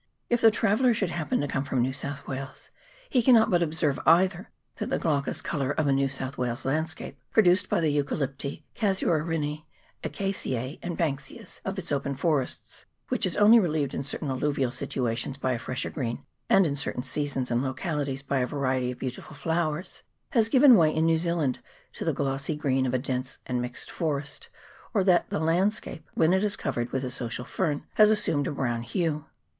If 0.31 0.41
the 0.41 0.49
traveller 0.49 0.95
should 0.95 1.11
happen 1.11 1.41
to 1.41 1.47
come 1.47 1.63
from 1.63 1.83
New 1.83 1.93
South 1.93 2.25
Wales, 2.25 2.71
he 3.07 3.21
cannot 3.21 3.51
but 3.51 3.61
observe 3.61 3.99
either 4.07 4.49
that 4.77 4.89
the 4.89 4.97
glaucous 4.97 5.43
colour 5.43 5.69
of 5.73 5.85
a 5.85 5.91
New 5.91 6.09
South 6.09 6.39
Wales 6.39 6.65
landscape, 6.65 7.19
produced 7.31 7.69
by 7.69 7.79
the 7.81 7.95
Eucalypti, 7.95 8.63
Casuarineae, 8.75 9.63
Acacias, 10.03 10.79
and 10.81 10.97
Banksias 10.97 11.61
of 11.63 11.77
its 11.77 11.91
open 11.91 12.15
forests, 12.15 12.87
which 13.09 13.27
is 13.27 13.37
only 13.37 13.59
relieved 13.59 13.93
in 13.93 14.01
certain 14.01 14.31
alluvial 14.31 14.71
situations 14.71 15.37
by 15.37 15.51
a 15.51 15.59
fresher 15.59 15.91
green, 15.91 16.25
and 16.49 16.65
in 16.65 16.75
certain 16.75 17.03
seasons 17.03 17.51
and 17.51 17.61
localities 17.61 18.23
by 18.23 18.39
a 18.39 18.47
variety 18.47 18.89
of 18.89 18.97
beautiful 18.97 19.35
flowers, 19.35 20.01
has 20.31 20.49
given 20.49 20.75
way 20.77 20.91
in 20.91 21.05
New 21.05 21.19
Zea 21.19 21.33
land 21.33 21.59
to 21.93 22.03
the 22.03 22.11
glossy 22.11 22.55
green 22.55 22.87
of 22.87 22.95
a 22.95 22.97
dense 22.97 23.37
and 23.45 23.61
mixed 23.61 23.91
forest, 23.91 24.49
or 24.95 25.03
that 25.03 25.29
the 25.29 25.39
landscape, 25.39 26.07
when 26.15 26.33
it 26.33 26.43
is 26.43 26.55
covered 26.55 26.91
with 26.91 27.03
the 27.03 27.11
social 27.11 27.45
fern, 27.45 27.85
has 27.93 28.09
assumed 28.09 28.47
a 28.47 28.51
brown 28.51 28.81
hue. 28.81 29.25